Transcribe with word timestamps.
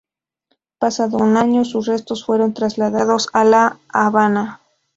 Pasado 0.79 1.17
un 1.17 1.37
año, 1.37 1.63
sus 1.63 1.85
restos 1.85 2.25
fueron 2.25 2.55
trasladados 2.55 3.29
a 3.33 3.43
La 3.43 3.79
Habana. 3.87 4.59